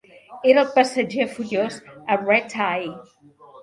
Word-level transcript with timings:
Era 0.53 0.63
el 0.67 0.71
passatger 0.77 1.29
furiós 1.35 1.79
a 1.93 2.21
"Red 2.25 2.61
Eye". 2.73 2.95